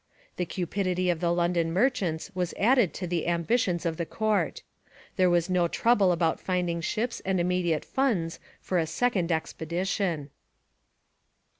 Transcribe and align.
The 0.37 0.47
cupidity 0.47 1.11
of 1.11 1.19
the 1.19 1.31
London 1.31 1.71
merchants 1.71 2.31
was 2.33 2.55
added 2.57 2.91
to 2.95 3.05
the 3.05 3.27
ambitions 3.27 3.85
of 3.85 3.97
the 3.97 4.05
court. 4.07 4.63
There 5.15 5.29
was 5.29 5.47
no 5.47 5.67
trouble 5.67 6.11
about 6.11 6.39
finding 6.39 6.81
ships 6.81 7.19
and 7.23 7.39
immediate 7.39 7.85
funds 7.85 8.39
for 8.59 8.79
a 8.79 8.87
second 8.87 9.31
expedition. 9.31 10.31